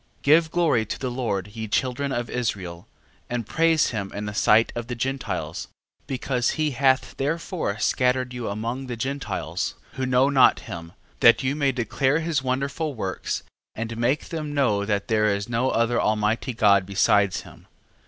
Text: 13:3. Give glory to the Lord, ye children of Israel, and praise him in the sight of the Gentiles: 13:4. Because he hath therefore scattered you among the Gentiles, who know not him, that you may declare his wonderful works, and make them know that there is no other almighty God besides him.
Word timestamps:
13:3. 0.23 0.23
Give 0.23 0.49
glory 0.51 0.83
to 0.87 0.97
the 0.99 1.11
Lord, 1.11 1.47
ye 1.49 1.67
children 1.67 2.11
of 2.11 2.27
Israel, 2.27 2.87
and 3.29 3.45
praise 3.45 3.89
him 3.91 4.11
in 4.15 4.25
the 4.25 4.33
sight 4.33 4.71
of 4.75 4.87
the 4.87 4.95
Gentiles: 4.95 5.67
13:4. 6.05 6.07
Because 6.07 6.49
he 6.49 6.71
hath 6.71 7.15
therefore 7.17 7.77
scattered 7.77 8.33
you 8.33 8.49
among 8.49 8.87
the 8.87 8.97
Gentiles, 8.97 9.75
who 9.91 10.07
know 10.07 10.27
not 10.29 10.61
him, 10.61 10.93
that 11.19 11.43
you 11.43 11.55
may 11.55 11.71
declare 11.71 12.17
his 12.17 12.41
wonderful 12.41 12.95
works, 12.95 13.43
and 13.75 13.95
make 13.95 14.29
them 14.29 14.55
know 14.55 14.85
that 14.85 15.07
there 15.07 15.27
is 15.27 15.47
no 15.47 15.69
other 15.69 16.01
almighty 16.01 16.53
God 16.53 16.87
besides 16.87 17.41
him. 17.41 17.67